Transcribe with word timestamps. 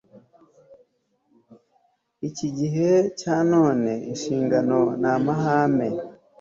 iki 2.27 2.47
gihe 2.57 2.89
cya 3.19 3.35
none 3.51 3.91
Inshingano 4.11 4.79
namahame 5.01 5.87